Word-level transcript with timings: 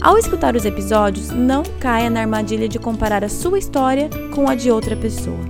Ao 0.00 0.16
escutar 0.16 0.54
os 0.54 0.64
episódios, 0.64 1.30
não 1.30 1.64
caia 1.80 2.08
na 2.08 2.20
armadilha 2.20 2.68
de 2.68 2.78
comparar 2.78 3.24
a 3.24 3.28
sua 3.28 3.58
história 3.58 4.08
com 4.32 4.48
a 4.48 4.54
de 4.54 4.70
outra 4.70 4.96
pessoa. 4.96 5.40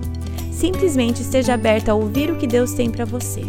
Simplesmente 0.50 1.20
esteja 1.20 1.52
aberta 1.52 1.92
a 1.92 1.94
ouvir 1.94 2.30
o 2.30 2.38
que 2.38 2.46
Deus 2.46 2.72
tem 2.72 2.90
para 2.90 3.04
você. 3.04 3.42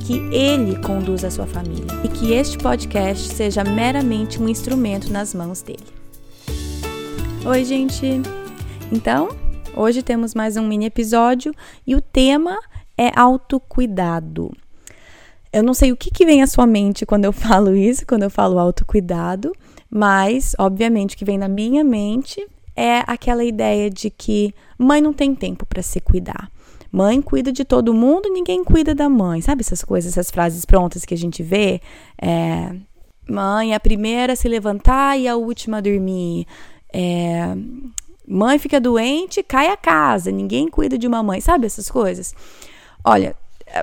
Que 0.00 0.18
Ele 0.34 0.76
conduza 0.82 1.28
a 1.28 1.30
sua 1.30 1.46
família 1.46 1.86
e 2.02 2.08
que 2.08 2.32
este 2.32 2.58
podcast 2.58 3.32
seja 3.32 3.62
meramente 3.62 4.42
um 4.42 4.48
instrumento 4.48 5.08
nas 5.12 5.32
mãos 5.32 5.62
dele. 5.62 5.86
Oi, 7.46 7.64
gente! 7.64 8.20
Então, 8.90 9.28
hoje 9.76 10.02
temos 10.02 10.34
mais 10.34 10.56
um 10.56 10.66
mini 10.66 10.86
episódio 10.86 11.54
e 11.86 11.94
o 11.94 12.00
tema 12.00 12.58
é 12.98 13.12
autocuidado. 13.14 14.50
Eu 15.52 15.62
não 15.62 15.74
sei 15.74 15.92
o 15.92 15.96
que, 15.96 16.10
que 16.10 16.26
vem 16.26 16.42
à 16.42 16.46
sua 16.48 16.66
mente 16.66 17.06
quando 17.06 17.24
eu 17.24 17.32
falo 17.32 17.76
isso, 17.76 18.04
quando 18.04 18.24
eu 18.24 18.30
falo 18.30 18.58
autocuidado, 18.58 19.52
mas, 19.96 20.56
obviamente, 20.58 21.14
o 21.14 21.18
que 21.18 21.24
vem 21.24 21.38
na 21.38 21.46
minha 21.46 21.84
mente 21.84 22.44
é 22.74 23.04
aquela 23.06 23.44
ideia 23.44 23.88
de 23.88 24.10
que 24.10 24.52
mãe 24.76 25.00
não 25.00 25.12
tem 25.12 25.36
tempo 25.36 25.64
para 25.64 25.82
se 25.82 26.00
cuidar. 26.00 26.50
Mãe 26.90 27.22
cuida 27.22 27.52
de 27.52 27.64
todo 27.64 27.94
mundo, 27.94 28.28
ninguém 28.28 28.64
cuida 28.64 28.92
da 28.92 29.08
mãe. 29.08 29.40
Sabe 29.40 29.60
essas 29.60 29.84
coisas, 29.84 30.10
essas 30.10 30.32
frases 30.32 30.64
prontas 30.64 31.04
que 31.04 31.14
a 31.14 31.16
gente 31.16 31.44
vê? 31.44 31.80
É, 32.20 32.74
mãe 33.30 33.70
é 33.70 33.76
a 33.76 33.80
primeira 33.80 34.32
a 34.32 34.36
se 34.36 34.48
levantar 34.48 35.16
e 35.16 35.28
a 35.28 35.36
última 35.36 35.76
a 35.76 35.80
dormir. 35.80 36.44
É, 36.92 37.54
mãe 38.26 38.58
fica 38.58 38.80
doente, 38.80 39.44
cai 39.44 39.68
a 39.68 39.76
casa, 39.76 40.32
ninguém 40.32 40.68
cuida 40.68 40.98
de 40.98 41.06
uma 41.06 41.22
mãe. 41.22 41.40
Sabe 41.40 41.66
essas 41.66 41.88
coisas? 41.88 42.34
Olha, 43.04 43.36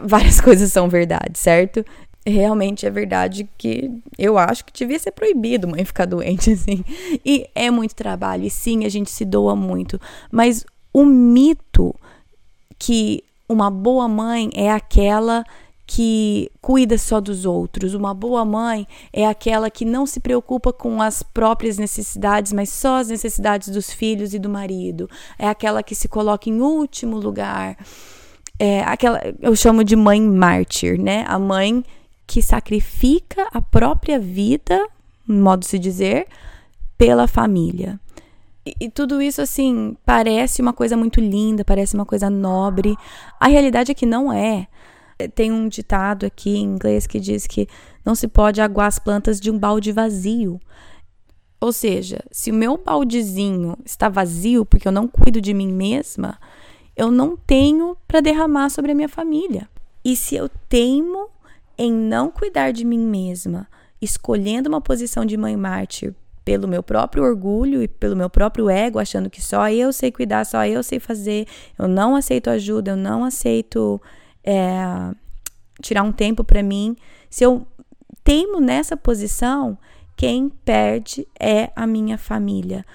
várias 0.04 0.40
coisas 0.44 0.74
são 0.74 0.90
verdade, 0.90 1.40
certo? 1.40 1.86
Realmente 2.26 2.86
é 2.86 2.90
verdade 2.90 3.50
que 3.58 3.92
eu 4.18 4.38
acho 4.38 4.64
que 4.66 4.74
devia 4.74 5.00
ser 5.00 5.12
proibido 5.12 5.68
mãe 5.68 5.84
ficar 5.84 6.06
doente, 6.06 6.52
assim. 6.54 6.84
E 7.26 7.48
é 7.56 7.72
muito 7.72 7.96
trabalho, 7.96 8.46
e 8.46 8.50
sim, 8.50 8.86
a 8.86 8.90
gente 8.90 9.10
se 9.10 9.26
doa 9.26 9.56
muito. 9.56 10.00
Mas 10.32 10.66
o 10.94 11.06
mito 11.06 11.96
que 12.78 13.24
uma 13.48 13.70
boa 13.70 14.08
mãe 14.08 14.50
é 14.54 14.72
aquela 14.72 15.44
que 15.86 16.50
cuida 16.62 16.98
só 16.98 17.20
dos 17.20 17.44
outros. 17.44 17.94
Uma 17.94 18.14
boa 18.14 18.46
mãe 18.46 18.88
é 19.12 19.28
aquela 19.28 19.70
que 19.70 19.84
não 19.84 20.06
se 20.06 20.22
preocupa 20.22 20.72
com 20.72 21.02
as 21.02 21.22
próprias 21.22 21.78
necessidades, 21.78 22.54
mas 22.54 22.70
só 22.70 22.98
as 22.98 23.10
necessidades 23.10 23.68
dos 23.68 23.92
filhos 23.92 24.34
e 24.34 24.40
do 24.40 24.50
marido. 24.50 25.10
É 25.38 25.50
aquela 25.50 25.84
que 25.84 25.94
se 25.94 26.08
coloca 26.08 26.50
em 26.50 26.62
último 26.62 27.18
lugar. 27.18 27.78
É 28.58 28.82
aquela 28.84 29.22
eu 29.42 29.54
chamo 29.54 29.84
de 29.84 29.96
mãe 29.98 30.22
mártir, 30.22 30.98
né? 30.98 31.26
A 31.28 31.38
mãe 31.38 31.84
que 32.32 32.42
sacrifica 32.42 33.46
a 33.52 33.62
própria 33.62 34.18
vida, 34.18 34.88
modo 35.28 35.60
de 35.60 35.68
se 35.68 35.78
dizer, 35.78 36.28
pela 36.98 37.28
família. 37.28 38.00
E, 38.66 38.74
e, 38.80 38.90
tudo 38.90 39.22
isso, 39.22 39.42
assim, 39.42 39.98
parece 40.06 40.62
uma 40.62 40.72
coisa 40.72 40.96
muito 40.96 41.20
linda, 41.20 41.66
parece 41.66 41.94
uma 41.94 42.06
coisa 42.06 42.30
nobre. 42.30 42.96
A 43.38 43.50
realidade 43.50 43.92
é 43.92 43.94
que 43.94 44.06
não 44.06 44.32
é. 44.32 44.66
Tem 45.36 45.52
um 45.52 45.68
ditado 45.68 46.26
aqui 46.26 46.52
em 46.52 46.64
inglês 46.64 47.06
que 47.06 47.20
diz 47.20 47.46
que 47.46 47.68
não 48.06 48.16
se 48.16 48.30
pode 48.30 48.62
aguar 48.62 48.88
as 48.88 48.98
plantas 48.98 49.38
de 49.38 49.52
um 49.52 49.60
balde 49.60 49.92
vazio. 49.92 50.58
Ou 51.60 51.74
seja, 51.74 52.24
se 52.32 52.50
o 52.50 52.54
meu 52.54 52.78
baldezinho 52.78 53.76
está 53.84 54.08
vazio 54.08 54.66
porque 54.66 54.88
eu 54.88 54.92
não 54.94 55.06
cuido 55.06 55.42
de 55.42 55.54
mim 55.54 55.68
mesma, 55.68 56.40
eu 56.96 57.12
não 57.12 57.36
tenho 57.36 57.98
para 58.08 58.22
derramar 58.22 58.70
sobre 58.70 58.94
a 58.94 58.96
minha 58.96 59.10
família. 59.10 59.68
E 60.02 60.16
se 60.16 60.34
eu 60.38 60.48
teimo 60.70 61.30
em 61.82 61.92
não 61.92 62.30
cuidar 62.30 62.72
de 62.72 62.86
mim 62.86 63.00
mesma, 63.00 63.68
escolhendo 64.00 64.70
uma 64.70 64.80
posição 64.80 65.26
de 65.26 65.36
mãe 65.36 65.58
mártir 65.58 66.14
pelo 66.46 66.68
meu 66.68 66.84
próprio 66.84 67.24
orgulho 67.24 67.82
e 67.82 67.88
pelo 67.88 68.16
meu 68.16 68.30
próprio 68.30 68.70
ego, 68.70 69.00
achando 69.00 69.32
que 69.32 69.42
só 69.42 69.68
eu 69.68 69.92
sei 69.92 70.12
cuidar, 70.12 70.46
só 70.46 70.64
eu 70.64 70.84
sei 70.84 71.00
fazer, 71.00 71.48
eu 71.80 71.88
não 71.88 72.16
aceito 72.16 72.52
ajuda, 72.52 72.92
eu 72.92 72.96
não 72.96 73.24
aceito 73.24 74.00
é, 74.44 74.80
tirar 75.82 76.04
um 76.04 76.12
tempo 76.12 76.44
para 76.44 76.62
mim. 76.62 76.96
Se 77.32 77.44
eu 77.44 77.66
teimo 78.24 78.60
nessa 78.60 78.96
posição, 78.96 79.76
quem 80.16 80.50
perde 80.50 81.28
é 81.40 81.72
a 81.76 81.88
minha 81.88 82.16
família. 82.16 82.86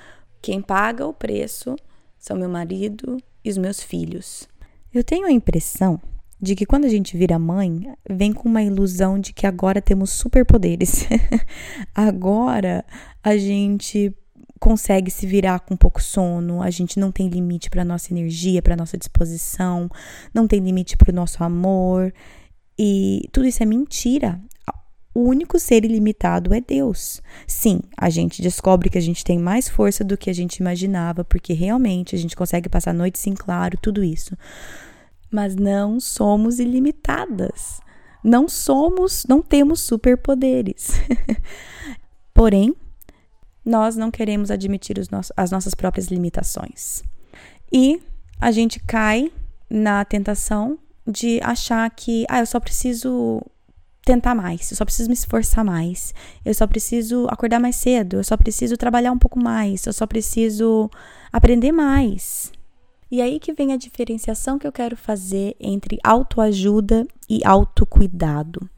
Quem 0.40 0.62
paga 0.62 1.04
o 1.04 1.12
preço 1.12 1.74
são 2.20 2.36
meu 2.36 2.48
marido 2.48 3.16
e 3.44 3.50
os 3.50 3.58
meus 3.58 3.82
filhos. 3.82 4.48
Eu 4.94 5.02
tenho 5.02 5.26
a 5.26 5.32
impressão 5.32 6.00
de 6.46 6.54
que 6.54 6.64
quando 6.64 6.84
a 6.84 6.88
gente 6.88 7.16
vira 7.16 7.38
mãe, 7.38 7.92
vem 8.08 8.32
com 8.32 8.48
uma 8.48 8.62
ilusão 8.62 9.18
de 9.18 9.32
que 9.32 9.46
agora 9.46 9.82
temos 9.82 10.10
superpoderes. 10.10 11.04
agora 11.92 12.84
a 13.22 13.36
gente 13.36 14.14
consegue 14.60 15.10
se 15.10 15.26
virar 15.26 15.60
com 15.60 15.76
pouco 15.76 16.00
sono, 16.00 16.62
a 16.62 16.70
gente 16.70 17.00
não 17.00 17.10
tem 17.10 17.28
limite 17.28 17.68
para 17.68 17.84
nossa 17.84 18.12
energia, 18.12 18.62
para 18.62 18.76
nossa 18.76 18.96
disposição, 18.96 19.90
não 20.32 20.46
tem 20.46 20.60
limite 20.60 20.96
para 20.96 21.10
o 21.10 21.14
nosso 21.14 21.42
amor. 21.42 22.14
E 22.78 23.28
tudo 23.32 23.46
isso 23.46 23.62
é 23.62 23.66
mentira. 23.66 24.40
O 25.12 25.22
único 25.28 25.58
ser 25.58 25.84
ilimitado 25.84 26.54
é 26.54 26.60
Deus. 26.60 27.20
Sim, 27.46 27.80
a 27.96 28.08
gente 28.08 28.40
descobre 28.40 28.88
que 28.88 28.98
a 28.98 29.02
gente 29.02 29.24
tem 29.24 29.38
mais 29.38 29.68
força 29.68 30.04
do 30.04 30.16
que 30.16 30.30
a 30.30 30.32
gente 30.32 30.58
imaginava, 30.58 31.24
porque 31.24 31.54
realmente 31.54 32.14
a 32.14 32.18
gente 32.18 32.36
consegue 32.36 32.68
passar 32.68 32.94
noites 32.94 33.26
em 33.26 33.34
claro, 33.34 33.76
tudo 33.82 34.04
isso 34.04 34.36
mas 35.30 35.54
não 35.56 36.00
somos 36.00 36.58
ilimitadas. 36.58 37.80
Não 38.22 38.48
somos, 38.48 39.24
não 39.28 39.40
temos 39.40 39.80
superpoderes. 39.80 40.92
Porém, 42.34 42.74
nós 43.64 43.96
não 43.96 44.10
queremos 44.10 44.50
admitir 44.50 44.96
as 45.36 45.50
nossas 45.50 45.74
próprias 45.74 46.06
limitações. 46.06 47.02
E 47.72 48.00
a 48.40 48.50
gente 48.50 48.78
cai 48.80 49.32
na 49.68 50.04
tentação 50.04 50.78
de 51.06 51.40
achar 51.42 51.88
que, 51.90 52.24
ah, 52.28 52.40
eu 52.40 52.46
só 52.46 52.60
preciso 52.60 53.42
tentar 54.04 54.36
mais, 54.36 54.70
eu 54.70 54.76
só 54.76 54.84
preciso 54.84 55.08
me 55.08 55.14
esforçar 55.14 55.64
mais, 55.64 56.14
eu 56.44 56.54
só 56.54 56.64
preciso 56.64 57.26
acordar 57.28 57.58
mais 57.58 57.74
cedo, 57.74 58.16
eu 58.16 58.24
só 58.24 58.36
preciso 58.36 58.76
trabalhar 58.76 59.10
um 59.10 59.18
pouco 59.18 59.36
mais, 59.38 59.84
eu 59.84 59.92
só 59.92 60.06
preciso 60.06 60.88
aprender 61.32 61.72
mais. 61.72 62.52
E 63.10 63.20
aí 63.20 63.38
que 63.38 63.52
vem 63.52 63.72
a 63.72 63.76
diferenciação 63.76 64.58
que 64.58 64.66
eu 64.66 64.72
quero 64.72 64.96
fazer 64.96 65.54
entre 65.60 65.98
autoajuda 66.02 67.06
e 67.28 67.44
autocuidado. 67.44 68.68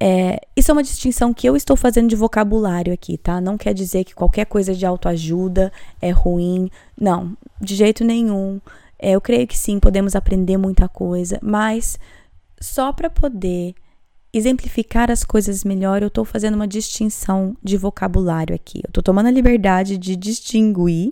É, 0.00 0.40
isso 0.56 0.70
é 0.70 0.72
uma 0.74 0.82
distinção 0.82 1.32
que 1.32 1.46
eu 1.48 1.56
estou 1.56 1.76
fazendo 1.76 2.08
de 2.08 2.16
vocabulário 2.16 2.92
aqui, 2.92 3.16
tá? 3.16 3.40
Não 3.40 3.56
quer 3.56 3.72
dizer 3.72 4.04
que 4.04 4.14
qualquer 4.14 4.44
coisa 4.46 4.74
de 4.74 4.84
autoajuda 4.84 5.72
é 6.00 6.10
ruim. 6.10 6.68
Não, 6.98 7.36
de 7.60 7.74
jeito 7.74 8.04
nenhum. 8.04 8.60
É, 8.98 9.12
eu 9.12 9.20
creio 9.20 9.46
que 9.46 9.56
sim, 9.56 9.78
podemos 9.78 10.14
aprender 10.14 10.56
muita 10.56 10.88
coisa, 10.88 11.38
mas 11.42 11.98
só 12.60 12.92
para 12.92 13.10
poder 13.10 13.74
exemplificar 14.32 15.10
as 15.10 15.22
coisas 15.22 15.62
melhor, 15.62 16.02
eu 16.02 16.08
estou 16.08 16.24
fazendo 16.24 16.54
uma 16.54 16.66
distinção 16.66 17.56
de 17.62 17.76
vocabulário 17.76 18.54
aqui. 18.54 18.78
Eu 18.78 18.88
estou 18.88 19.02
tomando 19.02 19.26
a 19.26 19.30
liberdade 19.30 19.96
de 19.96 20.16
distinguir 20.16 21.10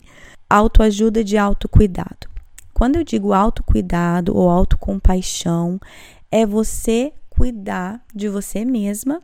autoajuda 0.52 1.24
de 1.24 1.38
autocuidado. 1.38 2.28
Quando 2.74 2.96
eu 2.96 3.04
digo 3.04 3.32
autocuidado 3.32 4.36
ou 4.36 4.50
autocompaixão, 4.50 5.80
é 6.30 6.44
você 6.44 7.12
cuidar 7.30 8.04
de 8.14 8.28
você 8.28 8.62
mesma 8.64 9.22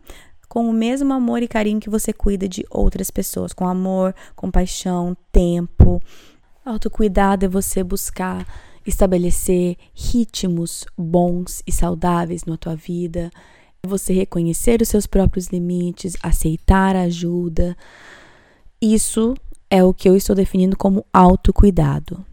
com 0.49 0.69
o 0.71 0.73
mesmo 0.73 1.13
amor 1.13 1.43
e 1.43 1.49
carinho 1.49 1.81
que 1.81 1.91
você 1.91 2.13
cuida 2.13 2.49
de 2.49 2.65
outras 2.71 3.11
pessoas, 3.11 3.53
com 3.53 3.69
amor, 3.69 4.15
compaixão, 4.35 5.15
tempo. 5.31 6.03
Autocuidado 6.65 7.45
é 7.45 7.49
você 7.49 7.85
buscar 7.85 8.47
estabelecer 8.87 9.77
ritmos 9.93 10.87
bons 10.97 11.63
e 11.67 11.73
saudáveis 11.73 12.47
na 12.47 12.57
tua 12.57 12.75
vida, 12.75 13.31
é 13.83 13.87
você 13.87 14.15
reconhecer 14.15 14.81
os 14.81 14.89
seus 14.89 15.07
próprios 15.07 15.49
limites, 15.49 16.17
aceitar 16.23 16.97
ajuda. 16.97 17.77
Isso 18.81 19.35
é 19.71 19.83
o 19.85 19.93
que 19.93 20.09
eu 20.09 20.17
estou 20.17 20.35
definindo 20.35 20.77
como 20.77 21.05
autocuidado. 21.13 22.25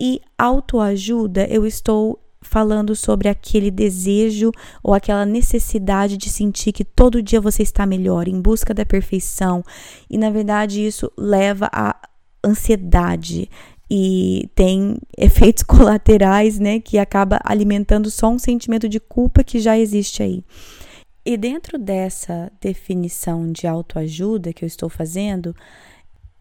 E 0.00 0.20
autoajuda, 0.36 1.46
eu 1.48 1.64
estou 1.64 2.18
falando 2.42 2.94
sobre 2.94 3.28
aquele 3.28 3.70
desejo 3.70 4.50
ou 4.82 4.92
aquela 4.92 5.24
necessidade 5.24 6.16
de 6.16 6.28
sentir 6.28 6.72
que 6.72 6.84
todo 6.84 7.22
dia 7.22 7.40
você 7.40 7.62
está 7.62 7.86
melhor, 7.86 8.28
em 8.28 8.40
busca 8.40 8.74
da 8.74 8.84
perfeição. 8.84 9.64
E 10.10 10.18
na 10.18 10.28
verdade 10.28 10.84
isso 10.84 11.10
leva 11.16 11.70
a 11.72 11.96
ansiedade 12.44 13.48
e 13.88 14.50
tem 14.54 14.98
efeitos 15.16 15.62
colaterais, 15.62 16.58
né, 16.58 16.80
que 16.80 16.98
acaba 16.98 17.38
alimentando 17.44 18.10
só 18.10 18.28
um 18.28 18.38
sentimento 18.38 18.88
de 18.88 18.98
culpa 18.98 19.44
que 19.44 19.60
já 19.60 19.78
existe 19.78 20.22
aí. 20.22 20.44
E 21.24 21.36
dentro 21.36 21.78
dessa 21.78 22.50
definição 22.60 23.52
de 23.52 23.68
autoajuda 23.68 24.52
que 24.52 24.64
eu 24.64 24.66
estou 24.66 24.88
fazendo, 24.88 25.54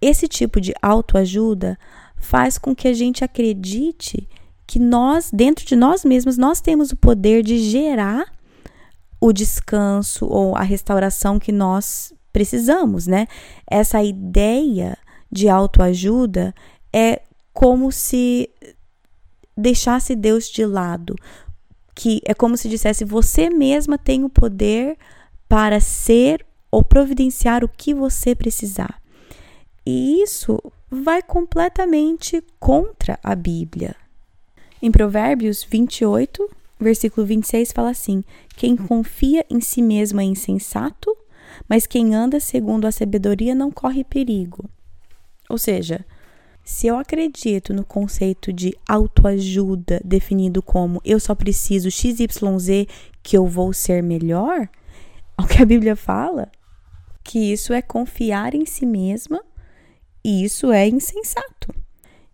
esse 0.02 0.28
tipo 0.28 0.60
de 0.60 0.74
autoajuda 0.82 1.78
faz 2.18 2.58
com 2.58 2.76
que 2.76 2.88
a 2.88 2.94
gente 2.94 3.24
acredite 3.24 4.28
que 4.66 4.80
nós, 4.80 5.30
dentro 5.32 5.66
de 5.66 5.76
nós 5.76 6.06
mesmos, 6.06 6.38
nós 6.38 6.62
temos 6.62 6.92
o 6.92 6.98
poder 6.98 7.44
de 7.44 7.58
gerar 7.58 8.32
o 9.20 9.32
descanso 9.32 10.26
ou 10.26 10.56
a 10.56 10.62
restauração 10.62 11.38
que 11.38 11.52
nós 11.52 12.14
precisamos, 12.32 13.06
né? 13.06 13.28
Essa 13.70 14.02
ideia 14.02 14.98
de 15.32 15.50
autoajuda 15.50 16.56
é 16.92 17.22
como 17.54 17.92
se 17.92 18.50
deixasse 19.56 20.16
Deus 20.16 20.50
de 20.50 20.66
lado, 20.66 21.16
que 21.94 22.22
é 22.26 22.34
como 22.34 22.58
se 22.58 22.70
dissesse 22.70 23.04
você 23.04 23.50
mesma 23.50 23.98
tem 23.98 24.24
o 24.24 24.30
poder 24.30 24.98
para 25.48 25.80
ser 25.80 26.46
ou 26.72 26.84
providenciar 26.84 27.64
o 27.64 27.70
que 27.70 27.94
você 27.94 28.34
precisar. 28.34 29.01
E 29.86 30.22
isso 30.22 30.62
vai 30.90 31.22
completamente 31.22 32.44
contra 32.60 33.20
a 33.24 33.36
Bíblia. 33.36 33.96
Em 34.82 34.92
Provérbios 34.92 35.64
28, 35.64 36.50
versículo 36.80 37.26
26 37.26 37.72
fala 37.72 37.90
assim: 37.90 38.24
Quem 38.56 38.76
confia 38.76 39.46
em 39.50 39.62
si 39.62 39.82
mesmo 39.82 40.20
é 40.20 40.24
insensato, 40.24 41.16
mas 41.68 41.88
quem 41.88 42.14
anda 42.14 42.40
segundo 42.40 42.86
a 42.86 42.92
sabedoria 42.92 43.56
não 43.56 43.72
corre 43.72 44.04
perigo. 44.04 44.70
Ou 45.50 45.58
seja, 45.58 46.06
se 46.64 46.88
eu 46.88 46.98
acredito 46.98 47.74
no 47.74 47.84
conceito 47.84 48.54
de 48.54 48.76
autoajuda 48.88 50.00
definido 50.04 50.62
como 50.62 51.02
eu 51.04 51.20
só 51.20 51.34
preciso 51.34 51.90
XYZ 51.90 52.88
que 53.24 53.38
eu 53.38 53.48
vou 53.48 53.74
ser 53.74 54.02
melhor, 54.02 54.70
o 55.40 55.46
que 55.46 55.62
a 55.62 55.66
Bíblia 55.66 55.96
fala, 55.96 56.52
que 57.24 57.52
isso 57.52 57.74
é 57.74 57.82
confiar 57.82 58.54
em 58.54 58.66
si 58.66 58.86
mesma 58.86 59.44
e 60.24 60.44
isso 60.44 60.72
é 60.72 60.88
insensato. 60.88 61.74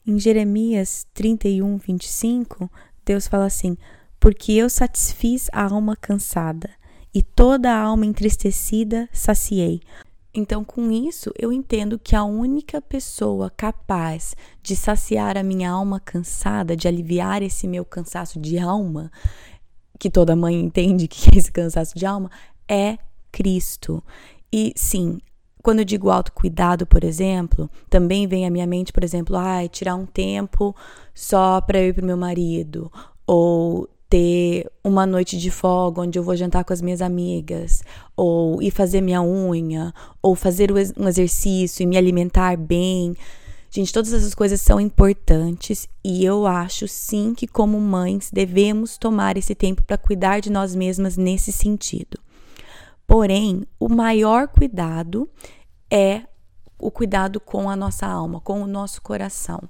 Em 0.05 0.19
Jeremias 0.19 1.05
31, 1.13 1.77
25, 1.77 2.71
Deus 3.05 3.27
fala 3.27 3.45
assim: 3.45 3.77
Porque 4.19 4.53
eu 4.53 4.69
satisfiz 4.69 5.47
a 5.51 5.63
alma 5.63 5.95
cansada 5.95 6.69
e 7.13 7.21
toda 7.21 7.71
a 7.71 7.79
alma 7.79 8.05
entristecida 8.05 9.09
saciei. 9.11 9.81
Então, 10.33 10.63
com 10.63 10.91
isso, 10.91 11.31
eu 11.37 11.51
entendo 11.51 11.97
que 11.97 12.15
a 12.15 12.23
única 12.23 12.79
pessoa 12.79 13.49
capaz 13.49 14.35
de 14.61 14.75
saciar 14.75 15.35
a 15.35 15.41
minha 15.41 15.71
alma 15.71 15.99
cansada, 15.99 16.75
de 16.75 16.87
aliviar 16.87 17.41
esse 17.41 17.67
meu 17.67 17.83
cansaço 17.83 18.39
de 18.39 18.59
alma, 18.59 19.11
que 19.97 20.11
toda 20.11 20.35
mãe 20.35 20.53
entende 20.59 21.07
que 21.09 21.29
é 21.33 21.39
esse 21.39 21.51
cansaço 21.51 21.97
de 21.97 22.05
alma, 22.05 22.29
é 22.67 22.99
Cristo. 23.31 24.03
E 24.53 24.73
sim, 24.75 25.19
quando 25.67 25.83
digo 25.83 26.09
autocuidado, 26.09 26.85
por 26.85 27.03
exemplo, 27.03 27.69
também 27.89 28.25
vem 28.25 28.47
à 28.47 28.49
minha 28.49 28.65
mente, 28.65 28.93
por 28.93 29.03
exemplo, 29.03 29.35
ai, 29.35 29.67
tirar 29.67 29.95
um 29.95 30.05
tempo 30.05 30.73
só 31.13 31.59
para 31.59 31.77
eu 31.77 31.89
ir 31.89 31.93
pro 31.93 32.05
meu 32.05 32.15
marido, 32.15 32.89
ou 33.25 33.85
ter 34.09 34.71
uma 34.81 35.05
noite 35.05 35.37
de 35.37 35.51
folga 35.51 35.99
onde 35.99 36.17
eu 36.17 36.23
vou 36.23 36.37
jantar 36.37 36.63
com 36.63 36.71
as 36.71 36.81
minhas 36.81 37.01
amigas, 37.01 37.83
ou 38.15 38.61
ir 38.61 38.71
fazer 38.71 39.01
minha 39.01 39.21
unha, 39.21 39.93
ou 40.21 40.35
fazer 40.35 40.71
um 40.71 41.05
exercício 41.05 41.83
e 41.83 41.85
me 41.85 41.97
alimentar 41.97 42.55
bem. 42.55 43.13
Gente, 43.69 43.91
todas 43.91 44.13
essas 44.13 44.33
coisas 44.33 44.61
são 44.61 44.79
importantes 44.79 45.89
e 46.01 46.23
eu 46.23 46.47
acho 46.47 46.87
sim 46.87 47.33
que, 47.35 47.45
como 47.45 47.77
mães, 47.77 48.29
devemos 48.31 48.97
tomar 48.97 49.35
esse 49.35 49.53
tempo 49.53 49.83
para 49.83 49.97
cuidar 49.97 50.39
de 50.39 50.49
nós 50.49 50.73
mesmas 50.73 51.17
nesse 51.17 51.51
sentido. 51.51 52.17
Porém, 53.07 53.63
o 53.79 53.87
maior 53.87 54.49
cuidado 54.49 55.29
é 55.89 56.23
o 56.77 56.91
cuidado 56.91 57.39
com 57.39 57.69
a 57.69 57.75
nossa 57.75 58.05
alma, 58.05 58.41
com 58.41 58.61
o 58.61 58.67
nosso 58.67 59.01
coração. 59.01 59.61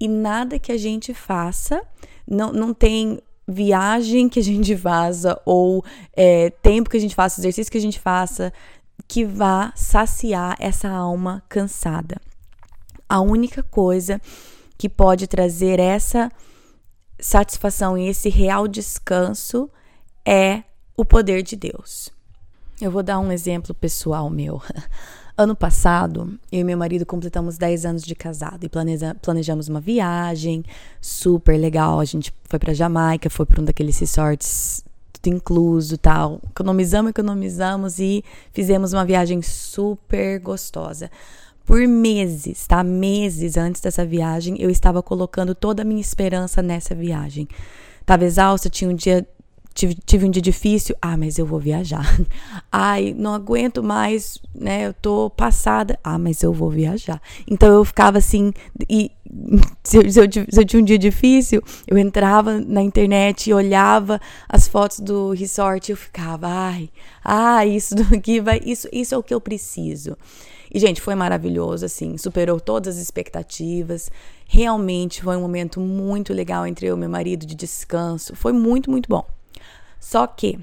E 0.00 0.08
nada 0.08 0.58
que 0.58 0.72
a 0.72 0.76
gente 0.76 1.12
faça 1.12 1.82
não, 2.26 2.52
não 2.52 2.74
tem 2.74 3.20
viagem 3.46 4.28
que 4.28 4.40
a 4.40 4.42
gente 4.42 4.76
faça 4.76 5.40
ou 5.44 5.84
é, 6.14 6.50
tempo 6.50 6.90
que 6.90 6.96
a 6.96 7.00
gente 7.00 7.14
faça, 7.14 7.40
exercício 7.40 7.70
que 7.70 7.78
a 7.78 7.80
gente 7.80 8.00
faça, 8.00 8.52
que 9.06 9.24
vá 9.24 9.72
saciar 9.76 10.56
essa 10.58 10.88
alma 10.88 11.42
cansada. 11.48 12.20
A 13.08 13.20
única 13.20 13.62
coisa 13.62 14.20
que 14.76 14.88
pode 14.88 15.26
trazer 15.26 15.80
essa 15.80 16.30
satisfação 17.18 17.96
e 17.96 18.08
esse 18.08 18.28
real 18.28 18.68
descanso 18.68 19.70
é 20.24 20.62
o 20.96 21.04
poder 21.04 21.42
de 21.42 21.56
Deus. 21.56 22.17
Eu 22.80 22.90
vou 22.90 23.02
dar 23.02 23.18
um 23.18 23.32
exemplo 23.32 23.74
pessoal 23.74 24.28
meu. 24.30 24.62
Ano 25.40 25.54
passado, 25.54 26.36
eu 26.50 26.58
e 26.58 26.64
meu 26.64 26.76
marido 26.76 27.06
completamos 27.06 27.56
10 27.56 27.84
anos 27.84 28.02
de 28.02 28.12
casado 28.12 28.64
e 28.64 28.68
planeja, 28.68 29.14
planejamos 29.22 29.68
uma 29.68 29.80
viagem 29.80 30.64
super 31.00 31.56
legal. 31.56 32.00
A 32.00 32.04
gente 32.04 32.34
foi 32.48 32.58
para 32.58 32.74
Jamaica, 32.74 33.30
foi 33.30 33.46
para 33.46 33.62
um 33.62 33.64
daqueles 33.64 33.96
resorts 34.00 34.82
tudo 35.12 35.34
incluso, 35.34 35.98
tal. 35.98 36.40
Economizamos, 36.50 37.10
economizamos 37.10 37.98
e 37.98 38.24
fizemos 38.52 38.92
uma 38.92 39.04
viagem 39.04 39.42
super 39.42 40.40
gostosa. 40.40 41.10
Por 41.64 41.86
meses, 41.86 42.66
tá? 42.66 42.82
Meses 42.82 43.56
antes 43.56 43.80
dessa 43.80 44.04
viagem, 44.04 44.60
eu 44.60 44.70
estava 44.70 45.02
colocando 45.02 45.54
toda 45.54 45.82
a 45.82 45.84
minha 45.84 46.00
esperança 46.00 46.62
nessa 46.62 46.94
viagem. 46.94 47.46
Tava 48.06 48.24
exausta, 48.24 48.70
tinha 48.70 48.90
um 48.90 48.94
dia 48.94 49.26
tive, 49.78 49.94
tive 50.04 50.26
um 50.26 50.30
dia 50.30 50.42
difícil, 50.42 50.96
ah, 51.00 51.16
mas 51.16 51.38
eu 51.38 51.46
vou 51.46 51.60
viajar. 51.60 52.04
Ai, 52.70 53.14
não 53.16 53.32
aguento 53.32 53.80
mais, 53.80 54.38
né? 54.52 54.88
Eu 54.88 54.92
tô 54.92 55.30
passada, 55.30 55.96
ah, 56.02 56.18
mas 56.18 56.42
eu 56.42 56.52
vou 56.52 56.68
viajar. 56.68 57.22
Então 57.48 57.72
eu 57.72 57.84
ficava 57.84 58.18
assim, 58.18 58.52
e 58.88 59.12
se 59.84 59.98
eu, 59.98 60.10
se 60.10 60.20
eu, 60.20 60.26
se 60.48 60.60
eu 60.60 60.64
tinha 60.64 60.82
um 60.82 60.84
dia 60.84 60.98
difícil, 60.98 61.62
eu 61.86 61.96
entrava 61.96 62.60
na 62.60 62.82
internet 62.82 63.48
e 63.48 63.54
olhava 63.54 64.20
as 64.48 64.66
fotos 64.66 64.98
do 64.98 65.30
resort 65.30 65.88
e 65.88 65.92
eu 65.92 65.96
ficava, 65.96 66.48
ai, 66.48 66.90
ah, 67.24 67.64
isso 67.64 67.94
daqui 67.94 68.40
vai, 68.40 68.60
isso, 68.64 68.88
isso 68.92 69.14
é 69.14 69.18
o 69.18 69.22
que 69.22 69.32
eu 69.32 69.40
preciso. 69.40 70.16
E, 70.74 70.78
gente, 70.80 71.00
foi 71.00 71.14
maravilhoso, 71.14 71.86
assim, 71.86 72.18
superou 72.18 72.60
todas 72.60 72.96
as 72.96 73.02
expectativas. 73.02 74.10
Realmente 74.46 75.22
foi 75.22 75.36
um 75.36 75.40
momento 75.40 75.80
muito 75.80 76.34
legal 76.34 76.66
entre 76.66 76.86
eu 76.86 76.96
e 76.96 76.98
meu 76.98 77.08
marido 77.08 77.46
de 77.46 77.54
descanso. 77.54 78.36
Foi 78.36 78.52
muito, 78.52 78.90
muito 78.90 79.08
bom. 79.08 79.24
Só 80.00 80.26
que, 80.26 80.58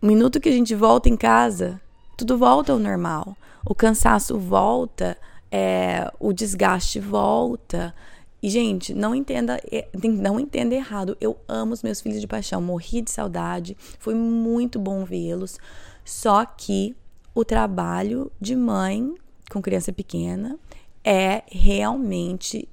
o 0.00 0.06
minuto 0.06 0.40
que 0.40 0.48
a 0.48 0.52
gente 0.52 0.74
volta 0.74 1.08
em 1.08 1.16
casa, 1.16 1.80
tudo 2.16 2.38
volta 2.38 2.72
ao 2.72 2.78
normal. 2.78 3.36
O 3.64 3.74
cansaço 3.74 4.38
volta, 4.38 5.16
é, 5.50 6.10
o 6.18 6.32
desgaste 6.32 6.98
volta. 6.98 7.94
E, 8.42 8.48
gente, 8.48 8.94
não 8.94 9.14
entenda, 9.14 9.60
não 10.04 10.40
entenda 10.40 10.74
errado. 10.74 11.16
Eu 11.20 11.36
amo 11.46 11.72
os 11.72 11.82
meus 11.82 12.00
filhos 12.00 12.20
de 12.20 12.26
paixão, 12.26 12.60
morri 12.60 13.02
de 13.02 13.10
saudade, 13.10 13.76
foi 13.98 14.14
muito 14.14 14.78
bom 14.78 15.04
vê-los. 15.04 15.58
Só 16.04 16.44
que 16.44 16.96
o 17.34 17.44
trabalho 17.44 18.30
de 18.40 18.56
mãe 18.56 19.14
com 19.50 19.60
criança 19.60 19.92
pequena 19.92 20.58
é 21.04 21.42
realmente 21.50 22.68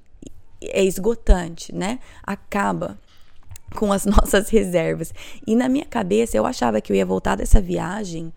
é 0.60 0.84
esgotante, 0.84 1.74
né? 1.74 2.00
Acaba 2.22 2.98
com 3.74 3.92
as 3.92 4.04
nossas 4.06 4.48
reservas. 4.48 5.12
E 5.46 5.54
na 5.54 5.68
minha 5.68 5.84
cabeça 5.84 6.36
eu 6.36 6.46
achava 6.46 6.80
que 6.80 6.92
eu 6.92 6.96
ia 6.96 7.06
voltar 7.06 7.36
dessa 7.36 7.60
viagem 7.60 8.32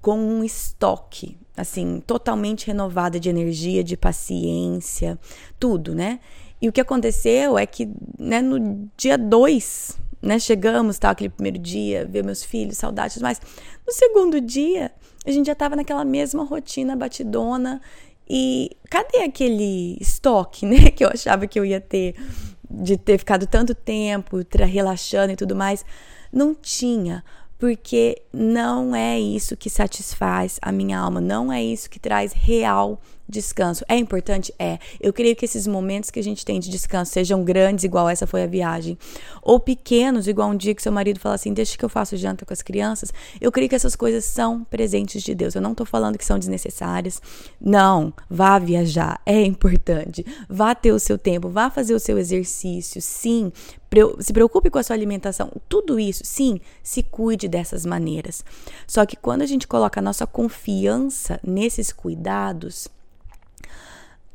com 0.00 0.18
um 0.18 0.44
estoque, 0.44 1.36
assim, 1.56 2.02
totalmente 2.06 2.66
renovada 2.66 3.18
de 3.18 3.30
energia, 3.30 3.82
de 3.82 3.96
paciência, 3.96 5.18
tudo, 5.58 5.94
né? 5.94 6.20
E 6.60 6.68
o 6.68 6.72
que 6.72 6.80
aconteceu 6.80 7.56
é 7.56 7.66
que, 7.66 7.90
né, 8.18 8.42
no 8.42 8.88
dia 8.96 9.16
2, 9.16 9.98
né, 10.20 10.38
chegamos, 10.38 10.98
tal, 10.98 11.12
aquele 11.12 11.30
primeiro 11.30 11.58
dia, 11.58 12.06
ver 12.06 12.24
meus 12.24 12.44
filhos, 12.44 12.78
saudades, 12.78 13.20
mas 13.20 13.40
no 13.86 13.92
segundo 13.92 14.40
dia, 14.40 14.92
a 15.26 15.30
gente 15.30 15.46
já 15.46 15.54
tava 15.54 15.76
naquela 15.76 16.04
mesma 16.04 16.44
rotina 16.44 16.96
batidona 16.96 17.80
e 18.28 18.70
cadê 18.90 19.18
aquele 19.18 19.96
estoque, 20.00 20.64
né, 20.66 20.90
que 20.90 21.04
eu 21.04 21.08
achava 21.08 21.46
que 21.46 21.58
eu 21.58 21.64
ia 21.64 21.80
ter 21.80 22.14
de 22.82 22.96
ter 22.96 23.18
ficado 23.18 23.46
tanto 23.46 23.74
tempo 23.74 24.38
relaxando 24.66 25.32
e 25.32 25.36
tudo 25.36 25.54
mais. 25.54 25.84
Não 26.32 26.54
tinha, 26.54 27.24
porque 27.58 28.22
não 28.32 28.94
é 28.94 29.18
isso 29.18 29.56
que 29.56 29.70
satisfaz 29.70 30.58
a 30.60 30.72
minha 30.72 30.98
alma, 30.98 31.20
não 31.20 31.52
é 31.52 31.62
isso 31.62 31.88
que 31.88 31.98
traz 31.98 32.32
real 32.32 33.00
descanso 33.28 33.84
é 33.88 33.96
importante? 33.96 34.54
É. 34.58 34.78
Eu 35.00 35.12
creio 35.12 35.34
que 35.34 35.44
esses 35.44 35.66
momentos 35.66 36.10
que 36.10 36.20
a 36.20 36.22
gente 36.22 36.44
tem 36.44 36.60
de 36.60 36.70
descanso 36.70 37.12
sejam 37.12 37.42
grandes, 37.42 37.84
igual 37.84 38.08
essa 38.08 38.26
foi 38.26 38.42
a 38.42 38.46
viagem, 38.46 38.98
ou 39.42 39.58
pequenos, 39.58 40.28
igual 40.28 40.50
um 40.50 40.56
dia 40.56 40.74
que 40.74 40.82
seu 40.82 40.92
marido 40.92 41.20
fala 41.20 41.34
assim: 41.34 41.52
deixa 41.52 41.76
que 41.76 41.84
eu 41.84 41.88
faço 41.88 42.16
janta 42.16 42.44
com 42.44 42.52
as 42.52 42.62
crianças. 42.62 43.12
Eu 43.40 43.50
creio 43.50 43.68
que 43.68 43.74
essas 43.74 43.96
coisas 43.96 44.24
são 44.24 44.64
presentes 44.64 45.22
de 45.22 45.34
Deus. 45.34 45.54
Eu 45.54 45.62
não 45.62 45.74
tô 45.74 45.84
falando 45.84 46.18
que 46.18 46.24
são 46.24 46.38
desnecessárias. 46.38 47.20
Não. 47.60 48.12
Vá 48.28 48.58
viajar. 48.58 49.20
É 49.24 49.42
importante. 49.42 50.24
Vá 50.48 50.74
ter 50.74 50.92
o 50.92 50.98
seu 50.98 51.18
tempo. 51.18 51.48
Vá 51.48 51.70
fazer 51.70 51.94
o 51.94 52.00
seu 52.00 52.18
exercício. 52.18 53.00
Sim 53.00 53.52
se 54.20 54.32
preocupe 54.32 54.70
com 54.70 54.78
a 54.78 54.82
sua 54.82 54.96
alimentação, 54.96 55.52
tudo 55.68 55.98
isso, 55.98 56.22
sim, 56.24 56.60
se 56.82 57.02
cuide 57.02 57.46
dessas 57.48 57.86
maneiras. 57.86 58.44
Só 58.86 59.06
que 59.06 59.16
quando 59.16 59.42
a 59.42 59.46
gente 59.46 59.68
coloca 59.68 60.00
a 60.00 60.02
nossa 60.02 60.26
confiança 60.26 61.38
nesses 61.44 61.92
cuidados, 61.92 62.88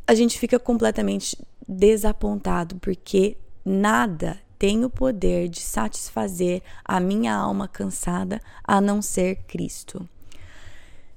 a 0.08 0.16
gente 0.16 0.40
fica 0.40 0.58
completamente 0.58 1.38
desapontado, 1.68 2.78
porque 2.78 3.38
nada 3.64 4.40
tem 4.58 4.84
o 4.84 4.90
poder 4.90 5.48
de 5.48 5.62
satisfazer 5.62 6.62
a 6.84 7.00
minha 7.00 7.34
alma 7.34 7.68
cansada 7.68 8.42
a 8.64 8.82
não 8.82 9.02
ser 9.02 9.44
Cristo. 9.48 10.08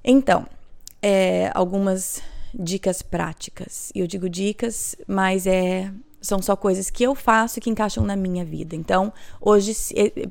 Então, 0.04 0.46
é, 1.00 1.50
algumas 1.54 2.22
dicas 2.54 3.02
práticas. 3.02 3.90
Eu 3.94 4.06
digo 4.06 4.28
dicas, 4.28 4.94
mas 5.06 5.46
é 5.46 5.92
são 6.22 6.40
só 6.40 6.54
coisas 6.54 6.88
que 6.88 7.02
eu 7.02 7.14
faço 7.14 7.60
que 7.60 7.68
encaixam 7.68 8.04
na 8.04 8.14
minha 8.14 8.44
vida. 8.44 8.76
Então, 8.76 9.12
hoje, 9.40 9.72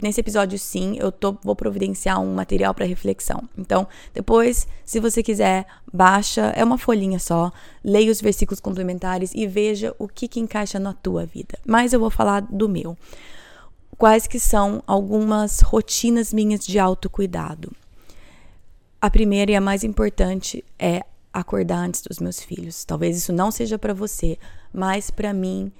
nesse 0.01 0.21
episódio, 0.21 0.57
sim, 0.57 0.95
eu 0.97 1.11
tô, 1.11 1.37
vou 1.43 1.55
providenciar 1.55 2.19
um 2.19 2.33
material 2.33 2.73
para 2.73 2.85
reflexão. 2.85 3.47
Então, 3.57 3.85
depois, 4.13 4.65
se 4.85 4.99
você 5.01 5.21
quiser, 5.21 5.67
baixa, 5.93 6.53
é 6.55 6.63
uma 6.63 6.77
folhinha 6.77 7.19
só, 7.19 7.51
leia 7.83 8.09
os 8.09 8.21
versículos 8.21 8.61
complementares 8.61 9.33
e 9.35 9.45
veja 9.45 9.93
o 9.99 10.07
que, 10.07 10.27
que 10.29 10.39
encaixa 10.39 10.79
na 10.79 10.93
tua 10.93 11.25
vida. 11.25 11.59
Mas 11.67 11.91
eu 11.91 11.99
vou 11.99 12.09
falar 12.09 12.39
do 12.41 12.69
meu. 12.69 12.97
Quais 13.97 14.25
que 14.25 14.39
são 14.39 14.81
algumas 14.87 15.59
rotinas 15.59 16.33
minhas 16.33 16.65
de 16.65 16.79
autocuidado? 16.79 17.71
A 19.01 19.09
primeira 19.09 19.51
e 19.51 19.55
a 19.55 19.61
mais 19.61 19.83
importante 19.83 20.63
é 20.79 21.03
acordar 21.33 21.79
antes 21.79 22.01
dos 22.01 22.19
meus 22.19 22.41
filhos. 22.41 22.85
Talvez 22.85 23.17
isso 23.17 23.33
não 23.33 23.51
seja 23.51 23.77
para 23.77 23.93
você, 23.93 24.37
mas 24.73 25.09
para 25.09 25.33
mim 25.33 25.71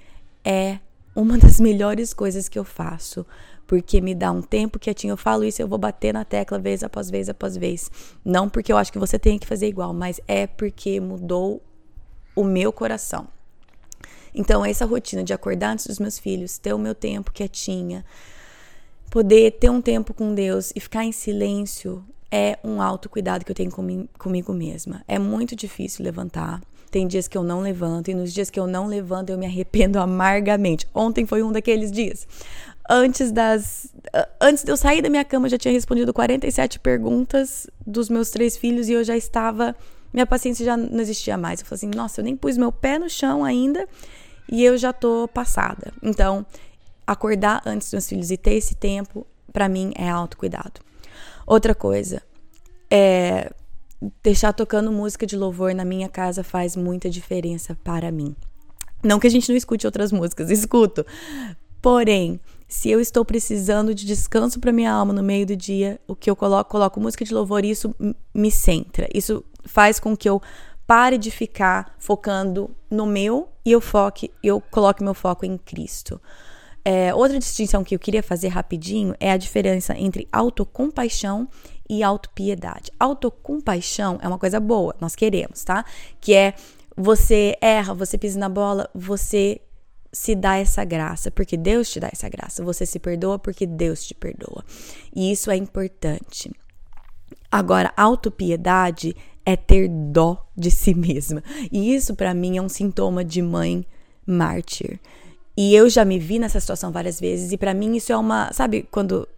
é 0.44 0.78
uma 1.14 1.36
das 1.38 1.60
melhores 1.60 2.12
coisas 2.14 2.48
que 2.48 2.58
eu 2.58 2.64
faço, 2.64 3.26
porque 3.66 4.00
me 4.00 4.14
dá 4.14 4.30
um 4.30 4.42
tempo 4.42 4.78
quietinho. 4.78 5.12
Eu 5.12 5.16
falo 5.16 5.44
isso, 5.44 5.62
eu 5.62 5.68
vou 5.68 5.78
bater 5.78 6.12
na 6.12 6.24
tecla 6.24 6.58
vez 6.58 6.82
após 6.82 7.10
vez 7.10 7.28
após 7.28 7.56
vez. 7.56 7.90
Não 8.24 8.48
porque 8.48 8.72
eu 8.72 8.76
acho 8.76 8.92
que 8.92 8.98
você 8.98 9.18
tem 9.18 9.38
que 9.38 9.46
fazer 9.46 9.68
igual, 9.68 9.92
mas 9.92 10.20
é 10.26 10.46
porque 10.46 11.00
mudou 11.00 11.62
o 12.34 12.44
meu 12.44 12.72
coração. 12.72 13.28
Então, 14.34 14.64
essa 14.64 14.86
rotina 14.86 15.22
de 15.22 15.34
acordar 15.34 15.72
antes 15.72 15.86
dos 15.86 15.98
meus 15.98 16.18
filhos, 16.18 16.56
ter 16.56 16.72
o 16.72 16.78
meu 16.78 16.94
tempo 16.94 17.32
quietinha, 17.32 18.04
poder 19.10 19.52
ter 19.52 19.70
um 19.70 19.82
tempo 19.82 20.14
com 20.14 20.34
Deus 20.34 20.72
e 20.74 20.80
ficar 20.80 21.04
em 21.04 21.12
silêncio 21.12 22.02
é 22.30 22.58
um 22.64 22.80
autocuidado 22.80 23.44
que 23.44 23.50
eu 23.50 23.54
tenho 23.54 23.70
comigo 24.18 24.54
mesma. 24.54 25.04
É 25.06 25.18
muito 25.18 25.54
difícil 25.54 26.02
levantar. 26.02 26.62
Tem 26.92 27.08
dias 27.08 27.26
que 27.26 27.38
eu 27.38 27.42
não 27.42 27.62
levanto 27.62 28.10
e 28.10 28.14
nos 28.14 28.34
dias 28.34 28.50
que 28.50 28.60
eu 28.60 28.66
não 28.66 28.86
levanto 28.86 29.30
eu 29.30 29.38
me 29.38 29.46
arrependo 29.46 29.98
amargamente. 29.98 30.86
Ontem 30.94 31.24
foi 31.24 31.42
um 31.42 31.50
daqueles 31.50 31.90
dias. 31.90 32.28
Antes 32.88 33.32
das 33.32 33.88
antes 34.38 34.62
de 34.62 34.70
eu 34.70 34.76
sair 34.76 35.00
da 35.00 35.08
minha 35.08 35.24
cama 35.24 35.46
eu 35.46 35.50
já 35.50 35.56
tinha 35.56 35.72
respondido 35.72 36.12
47 36.12 36.78
perguntas 36.80 37.66
dos 37.86 38.10
meus 38.10 38.28
três 38.28 38.58
filhos 38.58 38.88
e 38.88 38.92
eu 38.92 39.02
já 39.02 39.16
estava 39.16 39.74
minha 40.12 40.26
paciência 40.26 40.66
já 40.66 40.76
não 40.76 41.00
existia 41.00 41.38
mais. 41.38 41.60
Eu 41.60 41.66
falei 41.66 41.78
assim: 41.78 41.96
"Nossa, 41.96 42.20
eu 42.20 42.24
nem 42.24 42.36
pus 42.36 42.58
meu 42.58 42.70
pé 42.70 42.98
no 42.98 43.08
chão 43.08 43.42
ainda 43.42 43.88
e 44.50 44.62
eu 44.62 44.76
já 44.76 44.92
tô 44.92 45.26
passada". 45.32 45.90
Então, 46.02 46.44
acordar 47.06 47.62
antes 47.64 47.86
dos 47.86 47.92
meus 47.94 48.08
filhos 48.08 48.30
e 48.30 48.36
ter 48.36 48.52
esse 48.52 48.74
tempo 48.74 49.26
para 49.50 49.66
mim 49.66 49.92
é 49.96 50.10
autocuidado. 50.10 50.82
Outra 51.46 51.74
coisa, 51.74 52.22
é 52.90 53.50
deixar 54.22 54.52
tocando 54.52 54.90
música 54.90 55.26
de 55.26 55.36
louvor 55.36 55.74
na 55.74 55.84
minha 55.84 56.08
casa 56.08 56.42
faz 56.42 56.76
muita 56.76 57.10
diferença 57.10 57.76
para 57.84 58.10
mim. 58.10 58.34
Não 59.02 59.18
que 59.18 59.26
a 59.26 59.30
gente 59.30 59.48
não 59.48 59.56
escute 59.56 59.86
outras 59.86 60.12
músicas, 60.12 60.48
escuto. 60.50 61.04
Porém, 61.80 62.40
se 62.68 62.88
eu 62.90 63.00
estou 63.00 63.24
precisando 63.24 63.94
de 63.94 64.06
descanso 64.06 64.58
para 64.60 64.72
minha 64.72 64.92
alma 64.92 65.12
no 65.12 65.22
meio 65.22 65.44
do 65.44 65.56
dia, 65.56 66.00
o 66.06 66.14
que 66.14 66.30
eu 66.30 66.36
coloco, 66.36 66.70
coloco 66.70 67.00
música 67.00 67.24
de 67.24 67.34
louvor 67.34 67.64
e 67.64 67.70
isso 67.70 67.94
me 68.32 68.50
centra. 68.50 69.08
Isso 69.12 69.44
faz 69.64 70.00
com 70.00 70.16
que 70.16 70.28
eu 70.28 70.40
pare 70.86 71.18
de 71.18 71.30
ficar 71.30 71.94
focando 71.98 72.70
no 72.90 73.06
meu 73.06 73.48
e 73.64 73.72
eu 73.72 73.80
foque, 73.80 74.30
eu 74.42 74.60
coloque 74.60 75.02
meu 75.02 75.14
foco 75.14 75.44
em 75.44 75.56
Cristo. 75.58 76.20
É, 76.84 77.14
outra 77.14 77.38
distinção 77.38 77.84
que 77.84 77.94
eu 77.94 77.98
queria 77.98 78.22
fazer 78.22 78.48
rapidinho 78.48 79.14
é 79.20 79.30
a 79.30 79.36
diferença 79.36 79.96
entre 79.96 80.28
autocompaixão 80.32 81.48
e 81.88 82.02
autopiedade. 82.02 82.90
Autocompaixão 82.98 84.18
é 84.20 84.26
uma 84.26 84.38
coisa 84.38 84.58
boa, 84.58 84.94
nós 85.00 85.14
queremos, 85.14 85.62
tá? 85.62 85.84
Que 86.20 86.34
é 86.34 86.54
você 86.96 87.56
erra, 87.60 87.94
você 87.94 88.18
pisa 88.18 88.38
na 88.38 88.48
bola, 88.48 88.90
você 88.94 89.60
se 90.12 90.34
dá 90.34 90.56
essa 90.56 90.84
graça, 90.84 91.30
porque 91.30 91.56
Deus 91.56 91.90
te 91.90 91.98
dá 91.98 92.08
essa 92.12 92.28
graça. 92.28 92.62
Você 92.62 92.84
se 92.84 92.98
perdoa 92.98 93.38
porque 93.38 93.66
Deus 93.66 94.04
te 94.04 94.14
perdoa. 94.14 94.62
E 95.14 95.32
isso 95.32 95.50
é 95.50 95.56
importante. 95.56 96.50
Agora, 97.50 97.92
autopiedade 97.96 99.16
é 99.44 99.56
ter 99.56 99.88
dó 99.88 100.46
de 100.56 100.70
si 100.70 100.94
mesma. 100.94 101.42
E 101.70 101.94
isso 101.94 102.14
para 102.14 102.34
mim 102.34 102.58
é 102.58 102.62
um 102.62 102.68
sintoma 102.68 103.24
de 103.24 103.40
mãe 103.40 103.86
mártir. 104.26 105.00
E 105.56 105.74
eu 105.74 105.88
já 105.88 106.04
me 106.04 106.18
vi 106.18 106.38
nessa 106.38 106.58
situação 106.60 106.90
várias 106.90 107.20
vezes, 107.20 107.52
e 107.52 107.56
para 107.56 107.74
mim 107.74 107.96
isso 107.96 108.12
é 108.12 108.16
uma. 108.16 108.52
Sabe 108.52 108.86
quando. 108.90 109.28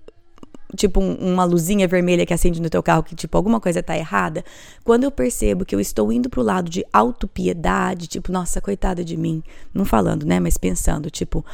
Tipo, 0.77 1.01
um, 1.01 1.15
uma 1.15 1.45
luzinha 1.45 1.87
vermelha 1.87 2.27
que 2.27 2.35
acende 2.35 2.61
no 2.61 2.69
teu 2.69 2.83
carro, 2.83 3.05
que, 3.05 3.15
tipo, 3.15 3.37
alguma 3.37 3.61
coisa 3.61 3.81
tá 3.81 3.97
errada. 3.97 4.45
Quando 4.83 5.05
eu 5.05 5.11
percebo 5.11 5.65
que 5.65 5.73
eu 5.73 5.79
estou 5.79 6.13
indo 6.13 6.29
pro 6.29 6.43
lado 6.43 6.69
de 6.69 6.85
autopiedade, 6.93 8.09
tipo, 8.09 8.33
nossa, 8.33 8.61
coitada 8.61 9.05
de 9.05 9.17
mim. 9.17 9.41
Não 9.73 9.85
falando, 9.85 10.27
né? 10.27 10.41
Mas 10.41 10.59
pensando, 10.59 11.11
tipo, 11.11 11.45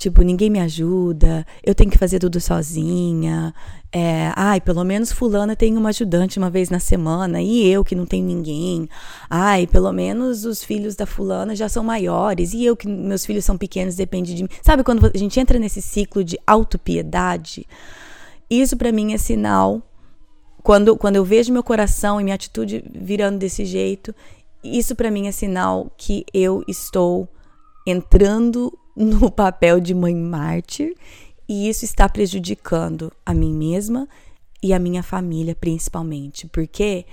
Tipo, 0.00 0.22
ninguém 0.22 0.48
me 0.48 0.58
ajuda, 0.58 1.46
eu 1.62 1.74
tenho 1.74 1.90
que 1.90 1.98
fazer 1.98 2.18
tudo 2.18 2.40
sozinha. 2.40 3.54
É, 3.92 4.32
ai, 4.34 4.58
pelo 4.58 4.82
menos 4.82 5.12
fulana 5.12 5.54
tem 5.54 5.76
uma 5.76 5.90
ajudante 5.90 6.38
uma 6.38 6.48
vez 6.48 6.70
na 6.70 6.78
semana 6.80 7.42
e 7.42 7.70
eu 7.70 7.84
que 7.84 7.94
não 7.94 8.06
tenho 8.06 8.24
ninguém. 8.24 8.88
Ai, 9.28 9.66
pelo 9.66 9.92
menos 9.92 10.46
os 10.46 10.64
filhos 10.64 10.96
da 10.96 11.04
fulana 11.04 11.54
já 11.54 11.68
são 11.68 11.84
maiores 11.84 12.54
e 12.54 12.64
eu 12.64 12.74
que 12.74 12.88
meus 12.88 13.26
filhos 13.26 13.44
são 13.44 13.58
pequenos 13.58 13.94
depende 13.94 14.34
de 14.34 14.44
mim. 14.44 14.48
Sabe 14.62 14.82
quando 14.82 15.04
a 15.14 15.18
gente 15.18 15.38
entra 15.38 15.58
nesse 15.58 15.82
ciclo 15.82 16.24
de 16.24 16.38
autopiedade? 16.46 17.66
Isso 18.48 18.78
para 18.78 18.90
mim 18.90 19.12
é 19.12 19.18
sinal 19.18 19.82
quando 20.62 20.96
quando 20.96 21.16
eu 21.16 21.26
vejo 21.26 21.52
meu 21.52 21.62
coração 21.62 22.18
e 22.18 22.24
minha 22.24 22.36
atitude 22.36 22.82
virando 22.90 23.36
desse 23.36 23.66
jeito, 23.66 24.14
isso 24.64 24.96
para 24.96 25.10
mim 25.10 25.26
é 25.26 25.32
sinal 25.32 25.92
que 25.98 26.24
eu 26.32 26.64
estou 26.66 27.28
entrando 27.86 28.72
no 29.00 29.30
papel 29.32 29.80
de 29.80 29.94
mãe 29.94 30.14
mártir 30.14 30.94
e 31.48 31.68
isso 31.68 31.84
está 31.84 32.08
prejudicando 32.08 33.12
a 33.24 33.34
mim 33.34 33.52
mesma 33.52 34.08
e 34.62 34.72
a 34.72 34.78
minha 34.78 35.02
família 35.02 35.54
principalmente, 35.54 36.46
porque 36.48 37.06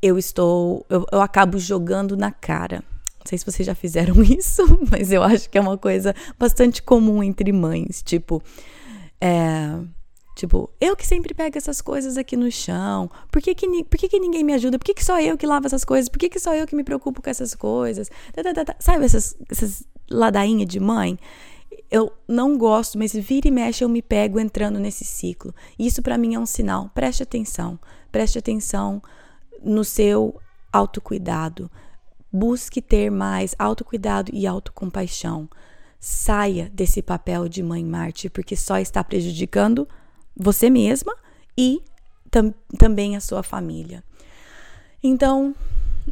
eu 0.00 0.18
estou, 0.18 0.84
eu, 0.88 1.06
eu 1.10 1.20
acabo 1.20 1.58
jogando 1.58 2.16
na 2.16 2.30
cara. 2.30 2.84
Não 3.18 3.26
sei 3.26 3.38
se 3.38 3.46
vocês 3.46 3.66
já 3.66 3.74
fizeram 3.74 4.22
isso, 4.22 4.62
mas 4.90 5.10
eu 5.10 5.22
acho 5.22 5.48
que 5.48 5.56
é 5.56 5.60
uma 5.60 5.78
coisa 5.78 6.14
bastante 6.38 6.82
comum 6.82 7.22
entre 7.22 7.52
mães, 7.52 8.02
tipo, 8.02 8.42
é, 9.20 9.78
Tipo, 10.34 10.70
eu 10.80 10.96
que 10.96 11.06
sempre 11.06 11.34
pego 11.34 11.58
essas 11.58 11.82
coisas 11.82 12.16
aqui 12.16 12.36
no 12.36 12.50
chão. 12.50 13.10
Por 13.30 13.42
que, 13.42 13.54
que, 13.54 13.84
por 13.84 13.98
que, 13.98 14.08
que 14.08 14.18
ninguém 14.18 14.42
me 14.42 14.54
ajuda? 14.54 14.78
Por 14.78 14.84
que, 14.84 14.94
que 14.94 15.04
só 15.04 15.20
eu 15.20 15.36
que 15.36 15.46
lavo 15.46 15.66
essas 15.66 15.84
coisas? 15.84 16.08
Por 16.08 16.18
que, 16.18 16.30
que 16.30 16.40
só 16.40 16.54
eu 16.54 16.66
que 16.66 16.74
me 16.74 16.82
preocupo 16.82 17.20
com 17.20 17.28
essas 17.28 17.54
coisas? 17.54 18.10
Tá, 18.32 18.42
tá, 18.42 18.64
tá, 18.64 18.76
Sabe 18.80 19.04
essas, 19.04 19.36
essas 19.50 19.84
ladainhas 20.10 20.68
de 20.68 20.80
mãe? 20.80 21.18
Eu 21.90 22.12
não 22.26 22.56
gosto, 22.56 22.98
mas 22.98 23.12
vira 23.12 23.48
e 23.48 23.50
mexe 23.50 23.84
eu 23.84 23.88
me 23.88 24.00
pego 24.00 24.40
entrando 24.40 24.78
nesse 24.78 25.04
ciclo. 25.04 25.54
Isso 25.78 26.02
para 26.02 26.16
mim 26.16 26.34
é 26.34 26.38
um 26.38 26.46
sinal. 26.46 26.90
Preste 26.94 27.22
atenção. 27.22 27.78
Preste 28.10 28.38
atenção 28.38 29.02
no 29.62 29.84
seu 29.84 30.40
autocuidado. 30.72 31.70
Busque 32.32 32.80
ter 32.80 33.10
mais 33.10 33.54
autocuidado 33.58 34.30
e 34.34 34.46
autocompaixão. 34.46 35.48
Saia 36.00 36.70
desse 36.72 37.02
papel 37.02 37.48
de 37.48 37.62
mãe 37.62 37.84
Marte, 37.84 38.30
porque 38.30 38.56
só 38.56 38.78
está 38.78 39.04
prejudicando 39.04 39.86
você 40.34 40.70
mesma 40.70 41.14
e 41.56 41.82
tam 42.30 42.54
também 42.78 43.16
a 43.16 43.20
sua 43.20 43.42
família. 43.42 44.02
Então, 45.02 45.54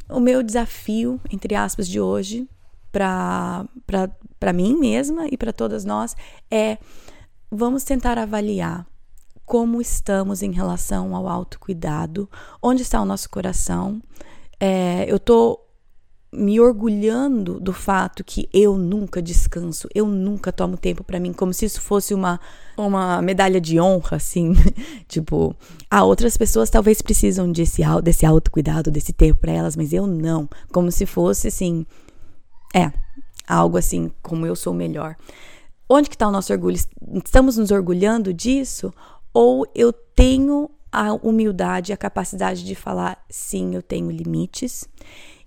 o 0.08 0.20
meu 0.20 0.42
desafio, 0.42 1.20
entre 1.32 1.54
aspas, 1.54 1.88
de 1.88 1.98
hoje, 2.00 2.46
para 2.90 4.52
mim 4.54 4.76
mesma 4.76 5.26
e 5.30 5.36
para 5.36 5.52
todas 5.52 5.84
nós, 5.84 6.16
é 6.50 6.78
vamos 7.50 7.84
tentar 7.84 8.18
avaliar 8.18 8.86
como 9.44 9.80
estamos 9.80 10.42
em 10.42 10.52
relação 10.52 11.14
ao 11.14 11.26
autocuidado, 11.26 12.30
onde 12.62 12.82
está 12.82 13.00
o 13.02 13.04
nosso 13.04 13.28
coração. 13.28 14.00
É, 14.60 15.04
eu 15.08 15.18
tô 15.18 15.58
me 16.32 16.60
orgulhando 16.60 17.58
do 17.58 17.72
fato 17.72 18.22
que 18.22 18.48
eu 18.52 18.78
nunca 18.78 19.20
descanso, 19.20 19.88
eu 19.92 20.06
nunca 20.06 20.52
tomo 20.52 20.76
tempo 20.76 21.02
para 21.02 21.18
mim, 21.18 21.32
como 21.32 21.52
se 21.52 21.64
isso 21.64 21.80
fosse 21.80 22.14
uma, 22.14 22.38
uma 22.76 23.20
medalha 23.20 23.60
de 23.60 23.80
honra, 23.80 24.18
assim. 24.18 24.52
tipo, 25.08 25.56
ah, 25.90 26.04
outras 26.04 26.36
pessoas 26.36 26.70
talvez 26.70 27.02
precisam 27.02 27.50
desse, 27.50 27.82
desse 28.04 28.24
autocuidado, 28.24 28.90
desse 28.90 29.12
tempo 29.12 29.40
para 29.40 29.52
elas, 29.52 29.74
mas 29.74 29.92
eu 29.92 30.06
não. 30.06 30.48
Como 30.72 30.92
se 30.92 31.04
fosse, 31.06 31.48
assim, 31.48 31.84
é, 32.74 32.92
algo 33.46 33.76
assim, 33.76 34.12
como 34.22 34.46
eu 34.46 34.54
sou 34.54 34.72
melhor. 34.72 35.16
Onde 35.88 36.08
que 36.08 36.14
está 36.14 36.28
o 36.28 36.30
nosso 36.30 36.52
orgulho? 36.52 36.76
Estamos 37.24 37.56
nos 37.56 37.70
orgulhando 37.70 38.32
disso? 38.32 38.94
Ou 39.34 39.66
eu 39.74 39.92
tenho 39.92 40.70
a 40.92 41.12
humildade, 41.14 41.92
a 41.92 41.96
capacidade 41.96 42.64
de 42.64 42.74
falar, 42.74 43.24
sim, 43.28 43.74
eu 43.74 43.82
tenho 43.82 44.10
limites 44.10 44.88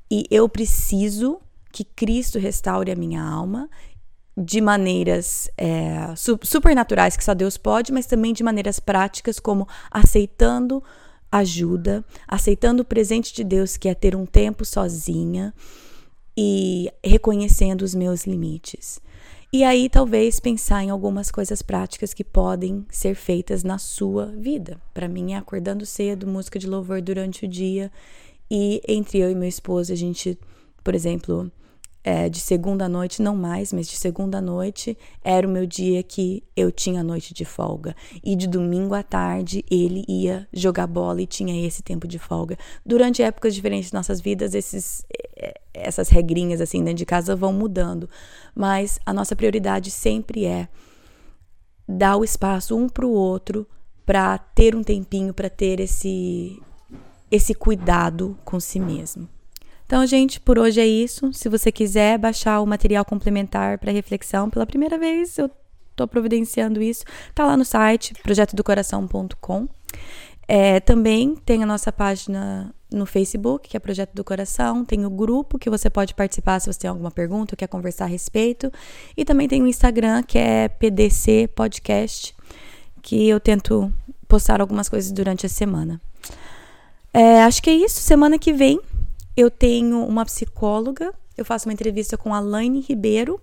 e 0.09 0.25
eu 0.29 0.47
preciso 0.47 1.39
que 1.71 1.83
Cristo 1.83 2.39
restaure 2.39 2.91
a 2.91 2.95
minha 2.95 3.21
alma 3.21 3.69
de 4.37 4.61
maneiras 4.61 5.49
é, 5.57 6.13
supernaturais 6.43 7.17
que 7.17 7.23
só 7.23 7.33
Deus 7.33 7.57
pode, 7.57 7.91
mas 7.91 8.05
também 8.05 8.33
de 8.33 8.43
maneiras 8.43 8.79
práticas, 8.79 9.39
como 9.39 9.67
aceitando 9.91 10.83
ajuda, 11.31 12.05
aceitando 12.27 12.83
o 12.83 12.85
presente 12.85 13.33
de 13.33 13.43
Deus, 13.43 13.75
que 13.75 13.89
é 13.89 13.95
ter 13.95 14.15
um 14.15 14.25
tempo 14.25 14.63
sozinha 14.63 15.53
e 16.37 16.91
reconhecendo 17.03 17.81
os 17.81 17.93
meus 17.93 18.25
limites. 18.25 18.99
E 19.51 19.63
aí, 19.63 19.87
talvez, 19.87 20.39
pensar 20.39 20.83
em 20.83 20.89
algumas 20.89 21.29
coisas 21.29 21.61
práticas 21.61 22.11
que 22.11 22.23
podem 22.23 22.85
ser 22.89 23.13
feitas 23.13 23.63
na 23.63 23.77
sua 23.77 24.25
vida. 24.25 24.81
Para 24.93 25.07
mim, 25.07 25.33
é 25.33 25.37
acordando 25.37 25.85
cedo, 25.85 26.25
música 26.25 26.57
de 26.57 26.67
louvor 26.67 27.01
durante 27.01 27.45
o 27.45 27.47
dia 27.47 27.91
e 28.49 28.81
entre 28.87 29.19
eu 29.19 29.31
e 29.31 29.35
meu 29.35 29.47
esposo, 29.47 29.91
a 29.91 29.95
gente, 29.95 30.37
por 30.83 30.93
exemplo, 30.93 31.51
é, 32.03 32.27
de 32.27 32.39
segunda 32.39 32.89
noite, 32.89 33.21
não 33.21 33.35
mais, 33.35 33.71
mas 33.71 33.87
de 33.87 33.95
segunda 33.95 34.41
noite 34.41 34.97
era 35.23 35.47
o 35.47 35.49
meu 35.49 35.65
dia 35.65 36.03
que 36.03 36.43
eu 36.55 36.71
tinha 36.71 37.01
noite 37.01 37.33
de 37.33 37.45
folga. 37.45 37.95
E 38.23 38.35
de 38.35 38.45
domingo 38.45 38.93
à 38.93 39.01
tarde 39.01 39.63
ele 39.71 40.03
ia 40.07 40.47
jogar 40.53 40.85
bola 40.85 41.21
e 41.21 41.25
tinha 41.25 41.65
esse 41.65 41.81
tempo 41.81 42.07
de 42.07 42.19
folga. 42.19 42.57
Durante 42.85 43.23
épocas 43.23 43.55
diferentes 43.55 43.89
de 43.89 43.93
nossas 43.95 44.19
vidas, 44.19 44.53
esses, 44.53 45.05
essas 45.73 46.09
regrinhas 46.09 46.61
assim 46.61 46.83
dentro 46.83 46.97
de 46.97 47.05
casa 47.05 47.35
vão 47.35 47.53
mudando. 47.53 48.09
Mas 48.55 48.99
a 49.05 49.13
nossa 49.13 49.35
prioridade 49.35 49.89
sempre 49.91 50.45
é 50.45 50.67
dar 51.87 52.17
o 52.17 52.23
espaço 52.23 52.77
um 52.77 52.87
para 52.87 53.05
o 53.05 53.11
outro 53.11 53.67
para 54.05 54.37
ter 54.37 54.75
um 54.75 54.83
tempinho, 54.83 55.33
para 55.33 55.49
ter 55.49 55.79
esse 55.79 56.61
esse 57.31 57.55
cuidado 57.55 58.37
com 58.45 58.59
si 58.59 58.79
mesmo. 58.79 59.27
Então, 59.85 60.05
gente, 60.05 60.39
por 60.39 60.59
hoje 60.59 60.79
é 60.79 60.85
isso. 60.85 61.33
Se 61.33 61.49
você 61.49 61.71
quiser 61.71 62.17
baixar 62.17 62.61
o 62.61 62.65
material 62.65 63.03
complementar 63.03 63.79
para 63.79 63.91
reflexão 63.91 64.51
pela 64.51 64.67
primeira 64.67 64.99
vez, 64.99 65.37
eu 65.39 65.49
estou 65.91 66.07
providenciando 66.07 66.81
isso. 66.81 67.03
Tá 67.33 67.45
lá 67.45 67.57
no 67.57 67.65
site 67.65 68.13
projetodocoração.com. 68.21 69.67
É, 70.47 70.79
também 70.79 71.35
tem 71.35 71.63
a 71.63 71.65
nossa 71.65 71.91
página 71.91 72.73
no 72.95 73.05
Facebook, 73.05 73.69
que 73.69 73.77
é 73.77 73.79
Projeto 73.79 74.13
do 74.13 74.23
Coração, 74.23 74.85
tem 74.85 75.05
o 75.05 75.09
grupo 75.09 75.59
que 75.59 75.69
você 75.69 75.89
pode 75.89 76.13
participar 76.13 76.59
se 76.59 76.71
você 76.71 76.79
tem 76.79 76.89
alguma 76.89 77.11
pergunta 77.11 77.55
quer 77.55 77.67
conversar 77.67 78.05
a 78.05 78.07
respeito, 78.07 78.71
e 79.15 79.25
também 79.25 79.47
tem 79.47 79.61
o 79.61 79.67
Instagram, 79.67 80.23
que 80.23 80.37
é 80.37 80.67
PDC 80.67 81.49
Podcast, 81.55 82.35
que 83.01 83.27
eu 83.27 83.39
tento 83.39 83.91
postar 84.27 84.61
algumas 84.61 84.89
coisas 84.89 85.11
durante 85.11 85.45
a 85.45 85.49
semana. 85.49 86.01
É, 87.13 87.43
acho 87.43 87.61
que 87.61 87.69
é 87.69 87.73
isso. 87.73 88.01
Semana 88.01 88.39
que 88.39 88.51
vem 88.51 88.79
eu 89.35 89.49
tenho 89.49 90.03
uma 90.05 90.25
psicóloga. 90.25 91.13
Eu 91.35 91.43
faço 91.43 91.67
uma 91.67 91.73
entrevista 91.73 92.17
com 92.17 92.33
a 92.33 92.39
Laine 92.39 92.81
Ribeiro 92.81 93.39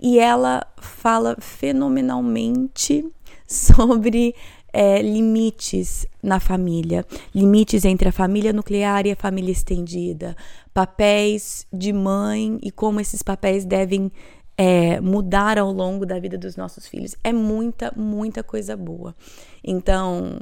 e 0.00 0.18
ela 0.18 0.66
fala 0.78 1.36
fenomenalmente 1.40 3.04
sobre 3.46 4.34
é, 4.72 5.02
limites 5.02 6.06
na 6.22 6.40
família, 6.40 7.04
limites 7.34 7.84
entre 7.84 8.08
a 8.08 8.12
família 8.12 8.52
nuclear 8.52 9.06
e 9.06 9.12
a 9.12 9.16
família 9.16 9.52
estendida, 9.52 10.36
papéis 10.72 11.66
de 11.72 11.92
mãe 11.92 12.58
e 12.62 12.70
como 12.70 13.00
esses 13.00 13.22
papéis 13.22 13.64
devem 13.64 14.10
é, 14.56 15.00
mudar 15.00 15.58
ao 15.58 15.72
longo 15.72 16.06
da 16.06 16.18
vida 16.18 16.38
dos 16.38 16.56
nossos 16.56 16.86
filhos. 16.86 17.16
É 17.22 17.32
muita, 17.32 17.92
muita 17.96 18.42
coisa 18.42 18.76
boa. 18.76 19.14
Então, 19.62 20.38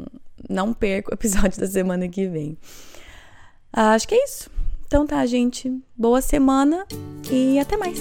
não 0.48 0.72
perca 0.72 1.10
o 1.10 1.14
episódio 1.14 1.58
da 1.58 1.66
semana 1.66 2.08
que 2.08 2.26
vem. 2.28 2.56
Ah, 3.72 3.92
acho 3.92 4.06
que 4.06 4.14
é 4.14 4.24
isso. 4.24 4.50
Então 4.86 5.06
tá, 5.06 5.24
gente. 5.24 5.72
Boa 5.96 6.20
semana 6.20 6.84
e 7.30 7.58
até 7.58 7.76
mais. 7.76 8.00